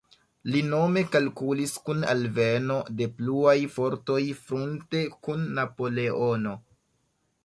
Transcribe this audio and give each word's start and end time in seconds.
Li 0.53 0.61
nome 0.67 1.01
kalkulis 1.15 1.73
kun 1.89 1.99
alveno 2.13 2.77
de 3.01 3.07
pluaj 3.19 3.55
fortoj 3.75 4.17
frunte 4.47 5.03
kun 5.29 5.45
Napoleono. 5.61 6.55